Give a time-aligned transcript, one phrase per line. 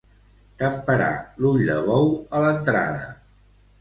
[0.61, 1.11] Temperar
[1.43, 3.05] l'ull de bou a l'entrada.